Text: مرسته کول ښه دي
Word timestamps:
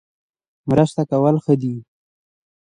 مرسته 0.69 1.01
کول 1.11 1.35
ښه 1.43 1.53
دي 1.61 1.75